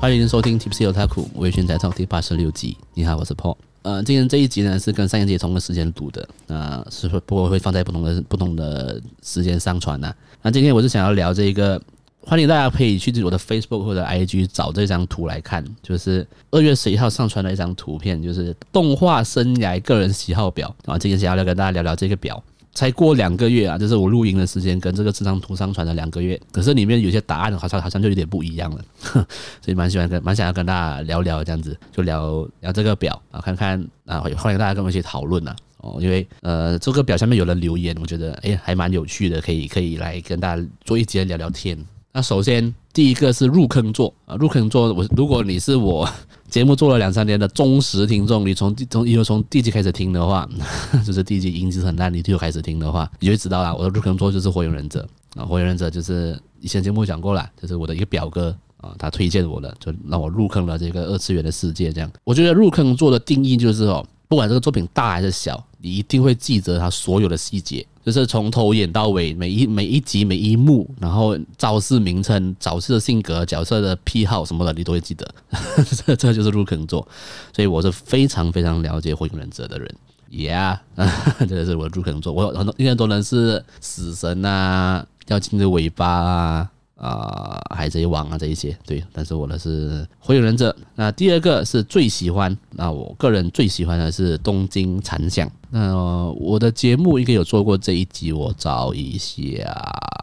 [0.00, 2.76] 欢迎收听 Tipsy Otaku 微醺宅 Talk 第八十六集。
[2.94, 3.56] 你好，我是 Paul。
[3.82, 10.14] 呃，今天这一集呢是跟上一集同个时间读的，那是不过会放在不同的不同的时间上传的。
[10.40, 11.82] 那今天我是想要聊这个，
[12.20, 20.72] 欢迎大家可以去我的 Facebook 或者 IG 找这张图来看，就是二月十一号上传的一张图片，就是动画生涯个人喜好表。
[20.86, 22.40] 啊今天想要跟大家聊聊这个表。
[22.78, 28.84] 才过两个月啊，就是我录音的时间跟这个这张图上传了两个月，可是里面有些答案好像好像就有点不一样了，
[29.60, 41.76] 所以蛮喜欢跟蛮想要跟大家聊聊这样子，就聊聊这个表啊，看看啊，欢迎大家跟我一起讨论呐哦，因为呃这个表下面有人留言，我觉得哎还蛮有趣的，可以可以来跟大家做一节聊聊天。
[42.12, 46.08] 那首先第一个是入坑做啊，入坑做我如果你是我。
[46.50, 50.48] 节目做了两三年的忠实听众，你从第从因为从第一集开始听的话，
[51.04, 53.76] 就是第一集音质很烂，你就开始听的话，你就知道了。
[53.76, 55.06] 我的入坑作就是《火影忍者》
[55.40, 61.92] 啊，《火影忍者》就是以前节目讲过了，就是我的一个表哥啊，他推荐我的，就让我入坑了这个二次元的世界。
[61.92, 67.86] 这样，我觉得入坑做的定义就是哦，不管这个作品大还是小，你一定会记得它所有的细节。
[68.10, 75.28] 就是从头演到尾，每一每一集每一幕，然后招式名称、角色的性格、角色的癖好什么的，你都会记得。
[76.06, 77.06] 这这就是入坑作，
[77.54, 79.94] 所以我是非常非常了解火影忍者的人。
[80.30, 80.78] Yeah，
[81.46, 82.32] 这个是我的入坑作。
[82.32, 86.70] 我很多应该都能是死神啊，要亲的尾巴啊。
[86.96, 90.74] 啊、海贼王啊，这一些对，但是我的是火影忍者。
[90.96, 95.48] 那第二个是最喜欢，那我个人最喜欢的是东京残响。
[95.70, 95.94] 那
[96.38, 99.74] 我的节目应该有做过这一集，我找一下，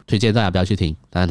[0.06, 0.94] 推荐大家不要去听。
[1.08, 1.28] 但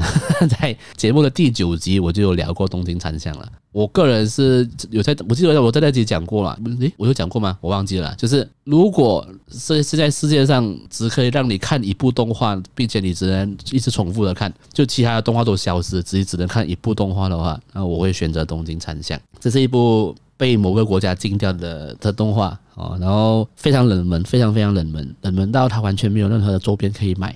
[0.49, 3.47] 在节目的第九集，我就有聊过东京残响了。
[3.71, 7.57] 我个人是有在，我记得我在那集讲过了，诶，我有讲过吗？
[7.59, 8.15] 我忘记了。
[8.15, 19.19] 就是如果是是在世界上只可以让你看一部动画，并且你只能一直重复的看，就其他的动画都消失，自己只能看一部动画的话，那我会选择东京残响。
[19.41, 27.35] 这是一部被某个国家禁掉的的动画哦，然后非常冷门，非常非常冷门，冷门到它完全没有任何的周边可以买。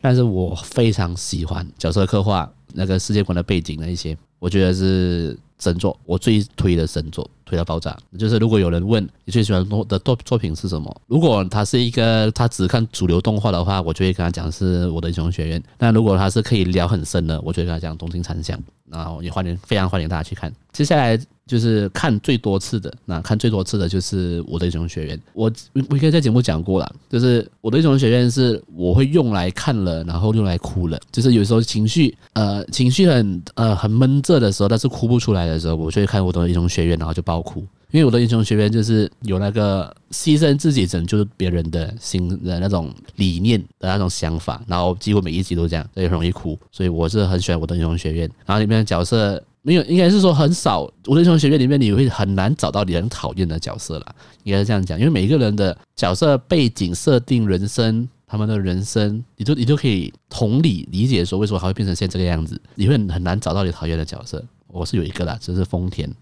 [0.00, 4.16] 但是我非常喜欢角色刻画，那个世界观的背景那一些。
[4.38, 7.96] 我觉得是神作，我最推的神作，推到爆炸。
[8.18, 15.62] 就是如果有人问你最喜欢的作作品是什么，如果他是一个他只看主流动画的话，我就会跟他讲是我的英雄学院。
[15.78, 18.62] 那如果他是可以聊很深的，我就会跟他讲东京残响。
[18.90, 20.52] 然后也欢迎，非常欢迎大家去看。
[20.72, 21.18] 接下来。
[21.46, 25.20] 就是看最多次的，那看最多次的就是我的英雄学院。
[25.34, 25.52] 我
[25.90, 30.98] 我应该在节目讲过了，就是我的英雄学院是我会用来看了，然后用来哭了。
[31.12, 37.62] 就是有时候情绪呃情绪很呃很闷滞的时候，但是哭不出来的时候，我就会看我的英雄学院，然后就爆哭。
[37.90, 46.58] 因为我的英雄学院就是有那个牺牲自己拯救别人的心的那种理念的那种想法，然后几乎每一集都这样，所以很容易哭。
[46.72, 49.40] 所以我是很喜欢我的英雄学院，然后里面的角色。
[49.66, 50.82] 没有，应该是说很少。
[51.06, 54.98] 我的英雄学院里面，你会很难找到你很讨厌的角色啦，应该是这样讲。
[54.98, 62.60] 因为每一个人的角色背景设定、人生，他们的人生，你都你都可以同理理解说为什么还会变成现在这个样子。
[62.74, 64.44] 你会很难找到你讨厌的角色。
[64.66, 66.12] 我是有一个啦，就是丰田。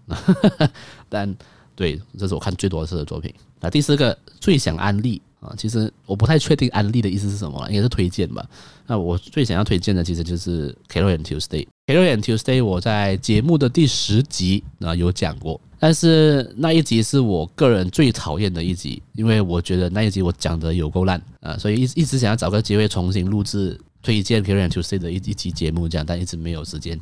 [1.09, 1.35] 但
[1.75, 3.33] 对，这是我看最多次的作品。
[3.59, 5.21] 那第四个最想安利。
[5.43, 8.47] 啊，其实我不太确定安利的意思是什么，应该是推荐吧。
[8.87, 11.65] 那我最想要推荐的其实就是《Carol and Tuesday》。
[11.85, 26.97] 《Carol and Tuesday》我在节目的第十集啊有讲过，但是那一集是我个人最讨厌的一集，因为我觉得那一集我讲的有够烂啊，所以一一直想要找个机会重新录制推荐《Carol and Tuesday》的一一集节目这样，但一直没有时间。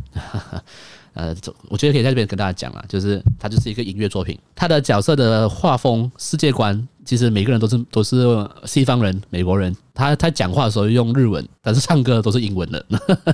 [1.13, 1.35] 呃，
[1.69, 8.25] 我觉得可以在这边跟大家讲了，就是它就是一个音乐作品，它的角色的画风、世界观，其实每个人都是都是
[8.65, 12.83] 西方人、美国人，他他讲话的时候用日文，但是唱歌都是英文的，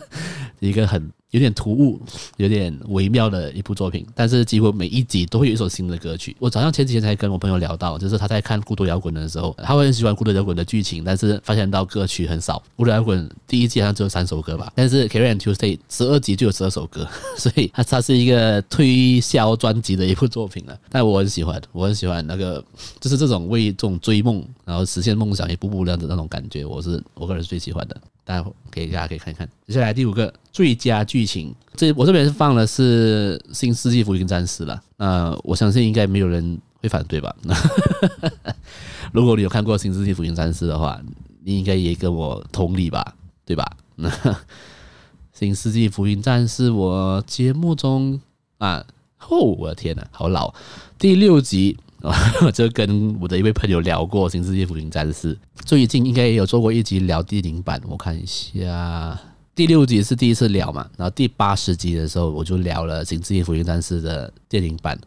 [0.60, 1.10] 一个很。
[1.32, 2.00] 有点突兀，
[2.38, 6.34] 有点微妙的一部作品，但是几乎每一集都会有一首新的歌曲。
[6.40, 17.06] 我早上前几天才跟我朋友聊到，就是他在看《孤独摇滚》的时候，他会很喜欢《孤独摇滚》的剧情，但是发现到歌曲很少，《孤独摇滚》第一季好像只有三首歌吧， 但是《Carol and Tuesday》十二集就有十二首歌，
[17.38, 20.80] 所以它它是一个推销专辑的一部作品了。
[20.90, 22.64] 但我很喜欢，我很喜欢那个，
[23.02, 27.98] 就是这种为这种追梦，然后实现梦想一步步这样的那种感觉，我是我个人最喜欢的。
[28.28, 29.48] 大家可以大家可以看一看。
[29.66, 34.84] 接下来第五个最佳剧情，这我这边是放的是《新世纪福音战士》了。
[34.98, 37.34] 呃，我相信应该没有人会反对吧？
[39.14, 41.02] 如果你有看过《新世纪福音战士》的话，
[41.46, 43.16] 你应该也跟我同理吧？
[43.46, 43.66] 对吧？
[45.32, 48.20] 《新世纪福音战士》我节目中
[48.58, 48.86] 啊，
[49.30, 50.54] 哦，我的天呐，好老！
[51.00, 51.78] 第六集。
[52.02, 55.34] 我 就跟我的一位朋友聊过《新世界福音战士》，
[55.66, 59.20] 最近应该也有做过一集聊电影版，我看一下，
[59.56, 64.98] 第六集是第一次聊嘛，然后第八十集的时候我就聊了《星际福音战士》的电影版、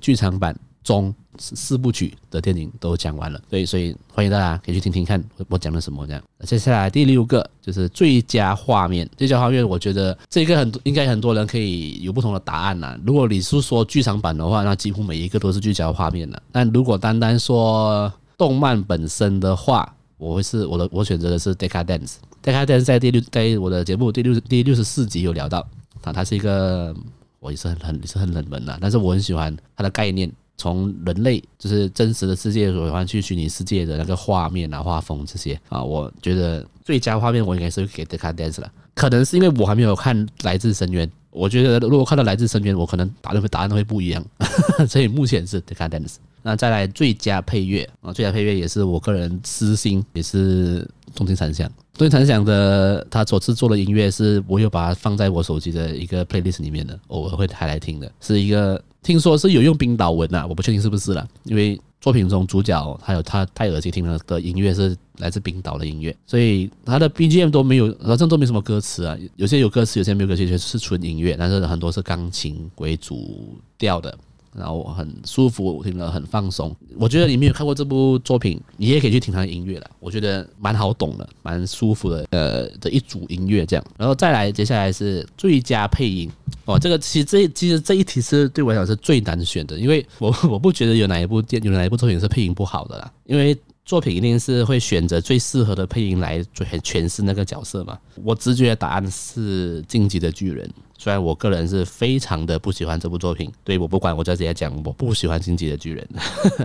[0.00, 0.56] 剧场版。
[0.86, 1.12] 中。
[1.38, 6.22] 四四部曲的电影都讲完了，所以所以欢迎大家可以去听听看我讲了什么这样。
[6.46, 12.98] 接下来第六个就是最佳画面，最佳画面我觉得这个很应该很多人可以有不同的答案呐。
[13.04, 16.42] 如果你是说剧场版的话，那几乎每一个都是最佳画面了。
[16.50, 22.14] 但如果单单说动漫本身的话，我会是我的我选择的是 Decadence。
[22.42, 25.58] Decadence 在第六在我的节目第六第六十四集有聊到，
[26.00, 26.96] 啊，它是一个
[27.40, 30.32] 我也是很很是很冷门的，但是我很喜欢它的概念。
[30.56, 35.60] 从人类就是真实的世界转换去虚拟世界的那个画面啊、画风这些。
[35.68, 38.72] 啊，我觉得最佳画面我应该是会给 Decadence 了。
[38.94, 44.24] 可能是因为我还没有看《来自深渊》，我觉得如果看到《来自深渊》，我可能答案会答案会不一样。
[44.88, 46.14] 所以目前是 Decadence。
[46.44, 51.68] 那再来最佳配乐啊，最佳配乐也是我个人私心，也是东京残响。
[51.94, 58.80] 东京残响的他所制作的音乐是我有把它放在我手机的一个 playlist 里面的，偶尔会还来听的，是一个。
[59.02, 74.16] 听说是有用冰岛文呐，我不确定是不是了，因为作品中主角还有他戴耳机听了的音乐是来自冰岛的音乐，所以他的 BGM 都没有，好像都没什么歌词啊，有些有歌词，有些没有歌词，就是纯音乐，但是很多是钢琴为主调的。
[74.56, 76.74] 然后很舒服，听了很放松。
[76.96, 79.90] 我觉得你没有看过这部作品，你也可以去听他的音乐了。
[80.00, 82.26] 我觉得蛮好懂的，蛮舒服的。
[82.30, 83.84] 呃，的一组音乐这样。
[83.98, 86.30] 然后再来，接下来是最佳配音。
[86.64, 93.12] 哦，这个其实这其实这一题是对我来讲是最难选的，因为我我不觉得有哪一部电有哪一部作品是配音不好的啦。
[93.24, 97.96] 因为作品一定是会选择最适合的配音来诠释那个角色嘛。
[98.24, 100.66] 我直觉的答案是《进击的巨人》。
[100.98, 106.08] 虽然我个人是非常的不喜欢这部作品，对，我不管，我就直接讲，我不喜欢《进击的巨人》，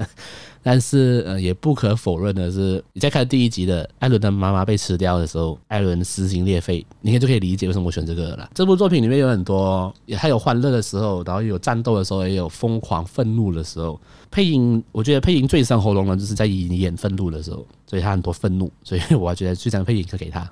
[0.64, 8.50] 但是呃，也不可否认的是，你在看第一集的艾伦的妈妈被吃掉的时候，艾伦撕心裂肺，你看就可以理解为什么我选这个了。
[8.54, 14.00] 这部作品里面有很多，也还有欢乐的时候，然后有战斗的时候，也有疯狂愤怒的时候。
[14.30, 20.50] 配音，我觉得配音最伤喉咙的就是在演愤怒的时候，所以他很多愤怒，所以我觉得最佳配音可给他。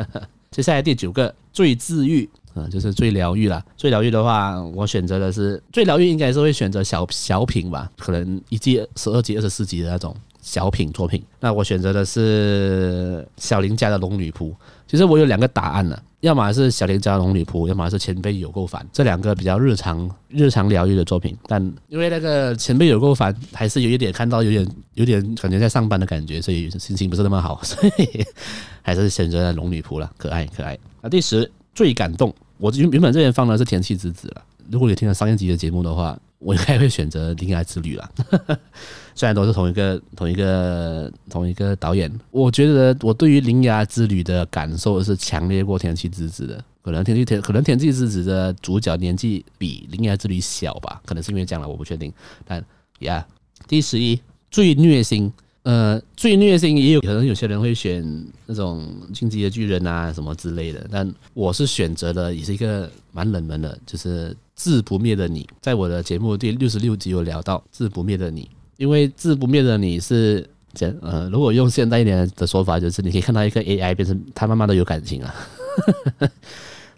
[0.50, 2.28] 接下来第九个最治愈。
[2.54, 3.64] 嗯，就是最疗愈啦。
[3.76, 11.22] 最疗愈的话，我选择的是最疗愈，应该是会选择小小品吧，可能一季十二集、二十四集的那种小品作品。
[11.40, 14.52] 那我选择的是小林家的龙女仆。
[14.86, 18.86] 其实我有两个答案呢，要么是小林家的龙女仆，要么是前辈有够烦。
[18.92, 28.22] 这两个比较日常、日常疗愈的作品，但因为那个前辈有够烦，还是有一点看到有点、有点感觉在上班的感觉，所以心情不是那么好，所以
[28.82, 30.78] 还是选择了龙女仆了，可爱可爱。
[31.00, 31.50] 那第十。
[31.74, 34.44] 最感动，我原原本这边放的是《天气之子》了。
[34.70, 38.10] 如果你听了商业级的节目的话，我应该会选择《铃芽之旅》了。
[39.14, 46.64] 虽然都是同一个、同一个、同一个导演，我觉得我对于《铃芽之旅》的感受是强烈过《天气之子》的。
[46.82, 52.12] 可能《天气天》可能《天气之子》的主角年纪比《铃芽之旅》小吧，可能是因为这样了，我不确定。
[52.44, 52.64] 但
[53.00, 53.26] 呀，
[53.66, 54.20] 第十一
[54.50, 55.32] 最虐心。
[55.64, 58.04] 呃，最虐心也有可能有些人会选
[58.46, 65.48] 那种进击的巨人啊什么之类的，但我是选择的也是一个蛮冷门的，就是自不灭的你。
[65.60, 75.34] 在我的节目第六十六集有聊到自不灭的你，因为自不灭的你是这呃，如果用现代一点的说法，就是你可以看到一个 AI 变成他慢慢都有感情啊。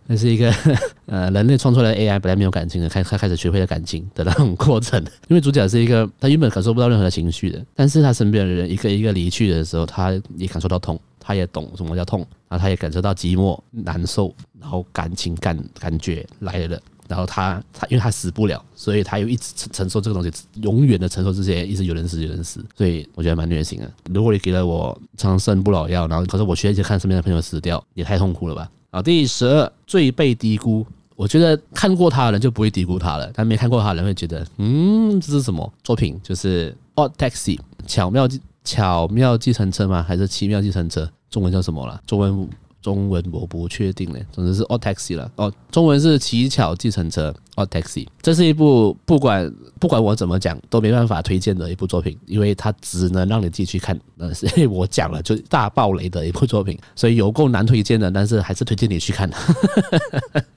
[0.07, 0.53] 那是一个
[1.07, 5.03] 呃，人类创出来的 AI 本来没有感情的，开开开始学会了感情的那种 过程。
[5.29, 20.31] 因为主角是一个他原本感受不到任何的情绪的，但是他身边的人一个一个离去的时候，他也感受到痛，他也懂什么叫痛，然后他也感受到寂寞、难受，然后感情感感觉来了，然后他他因为他死不了，所以他又一直承承受这个东西，
[20.61, 23.91] 永远的承受这些，一直有人死有人死，所以我觉得蛮虐心的。
[24.13, 28.69] 如果你给了我长生不老药，然后可是我需要一直看身边的朋友死掉，也太痛苦了吧。
[28.95, 30.87] 啊，第十二最被低估，
[31.17, 36.17] 我觉得看过他的人就不会低估他了，但没看过他的人会觉得，嗯，这是什么作品？
[36.23, 36.71] 就是
[37.03, 37.57] 《Odd Taxi》
[37.89, 38.29] 巧妙
[38.63, 40.01] 巧妙计程车吗？
[40.01, 41.11] 还是奇妙计程车？
[41.29, 42.01] 中文叫什么了？
[42.07, 42.49] 中文。
[42.85, 45.51] 中文我不确定嘞，总之是 o taxi 了哦。
[45.71, 49.51] 中文是奇巧计程车 o taxi 这是一部不管
[49.81, 53.99] 不管我怎么讲都没办法推荐的一部作品，因为它只能让你自己去看。
[54.17, 59.31] 那是 因为我讲了就大爆雷的一部作品，所以有够难推荐的，但是还是推荐你去看。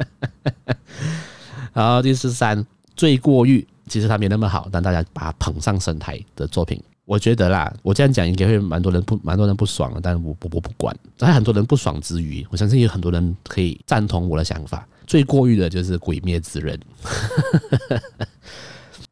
[1.72, 2.62] 然后第十三，
[2.93, 6.77] 最过誉，其实它没那么好，但大家把它捧上神台的作品。
[7.08, 10.94] 我觉得啦，我这样讲应该会蛮多人不蛮多人不爽的，但是我我我不管。
[11.18, 14.86] 在很多人不爽之余，我相信有很多人可以赞同我的想法。
[15.08, 16.78] 最过誉的就是《鬼灭之刃》。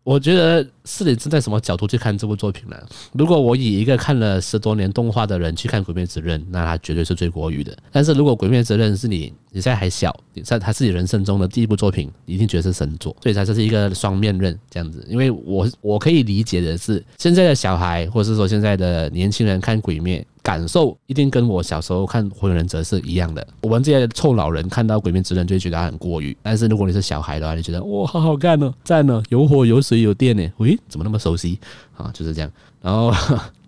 [0.04, 2.78] 我觉得是你站在什么角度去看这部作品呢？
[3.14, 7.76] 如果我以一个看了十多年动画的人去看《鬼灭之刃》，那他绝对是最国语的。
[7.92, 15.04] 但是如果《鬼灭之刃》是你你现在还小，你在他自己人生中的第一部作品，一定觉得是神作，所以它这是一个双面刃这样子。
[15.10, 20.20] 因为我我可以理解的是，现在的小孩或者是说现在的年轻人看《鬼灭》。
[20.46, 23.46] 感受一定跟我小时候看《火影忍者》是一样的。
[23.62, 30.48] 我们这些臭老人看到《鬼灭之刃》就会觉得它很过誉，但是如果你是小孩的话，你觉得哇，好好看哦，赞哦，有火有水有电呢。
[30.58, 31.60] 喂，怎么那么熟悉
[31.98, 32.12] 啊？
[32.14, 32.52] 就是这样。
[32.80, 33.12] 然后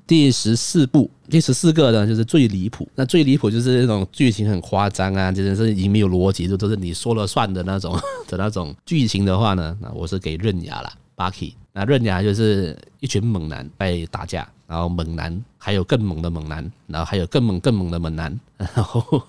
[0.05, 2.88] 第十四部，第十四个呢，就是最离谱。
[2.93, 11.53] 那最离谱就是那种剧情很夸张啊，真的是已经没有逻辑，就都是你说了算的那种的那种剧情的话呢，那我是给刃牙了，Bucky。
[11.77, 14.48] 那刃牙就是一群猛男在打架。
[14.67, 19.24] 然后猛男，还有更猛的猛男，然后还有更猛更猛的猛男，然后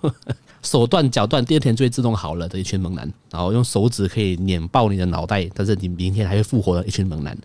[0.65, 7.39] 手断脚断，第二天就会自动好了的一群猛男，然后用手指可以碾爆你的脑袋，但是你明天还会复活的一群猛男，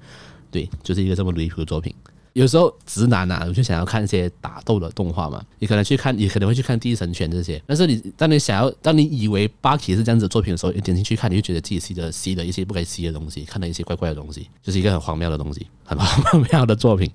[0.50, 1.94] 对，就是一个这么离谱的作品。
[2.34, 5.42] 有时候直男啊，我就想要看一些打斗的动画嘛。
[5.60, 7.62] 你可能去看，你可能会去看《第一神拳》这些。
[7.66, 17.10] 但是你当你想要，当你以为巴基是这样子的作品的时候，你点进去看，你就觉得自己吸的吸了一些不该吸的东西，看到一些怪怪的东西，就是一个很荒谬的东西，很荒谬的作品。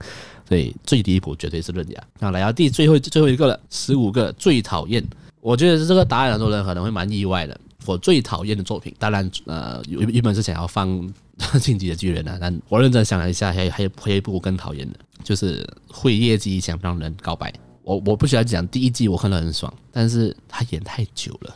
[0.49, 2.03] 所以最离谱绝对是刃牙。
[2.21, 5.05] 那来到第最后最后一个了，十五个最讨厌。
[5.41, 7.59] 我觉得这个答案很多人可能会蛮意外的。
[7.85, 10.89] 我最讨厌的作品，当然呃，原本是想要放
[11.61, 14.99] 《晋级的巨人》啊，但我认真想了一下，还有还有还有一部我更讨厌的。
[15.25, 17.53] 就是会业绩想让人告白，
[17.83, 21.55] 我我不需要讲第一季我看得很爽，但是他演太久了，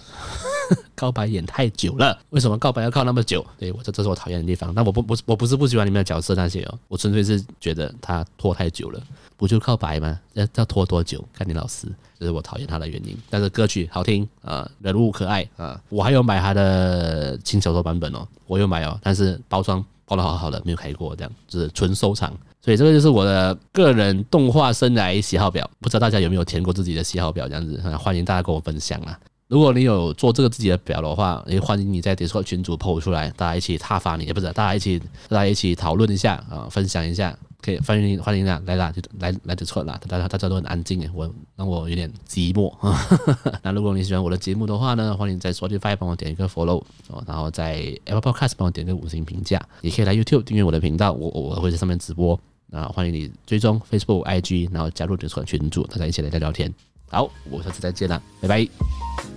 [0.95, 3.45] 告白演太久了，为什么告白要靠那么久？
[3.59, 4.73] 对，我这这是我讨厌的地方。
[4.75, 9.01] 但我不不我不是不喜欢里面的角色那些哦，我纯粹是觉得他拖太久了，
[9.37, 10.19] 不就告白吗？
[10.35, 11.25] 要要拖多久？
[11.33, 11.87] 看你老师，
[12.19, 13.17] 这是我讨厌他的原因。
[13.29, 22.33] 但是歌曲好听啊，人物可爱啊，我还有买他的轻小说版本哦，我有买哦，但是包装包的好好的，没有开过，这样就是纯收藏。
[22.65, 27.49] 所以这个就是我的个人动画生涯喜好表，不知道大家有没有填过自己的喜好表？
[27.49, 29.19] 这样子，欢迎大家跟我分享啊！
[29.53, 42.73] 如果你有做这个自己的表的话，也欢迎你在 Discord 群组 PO 出来，大家一起踏伐你，也不是大家一起大家一起讨论一下啊，分享一下，可以欢迎欢迎啊，来啦，就来来 Discord 啦，大家大家都很安静诶，我让我有点寂寞。
[43.63, 46.83] 那如果你喜欢我的节目的话呢，欢迎在 Spotify 帮我点一个 Follow，
[47.27, 52.41] 然后在 Apple Podcast 帮我点个五星评价，也可以来 YouTube 订阅我的频道，我我会在上面直播。
[52.69, 56.73] 那欢迎你追踪 Facebook、IG，然后加入 Discord 群组，大家一起来聊聊天。
[57.11, 59.32] 好，我下次再见了，拜拜。